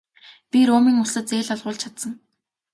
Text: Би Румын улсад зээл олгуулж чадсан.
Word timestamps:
Би 0.51 0.59
Румын 0.69 0.95
улсад 1.03 1.25
зээл 1.29 1.53
олгуулж 1.55 1.79
чадсан. 1.83 2.11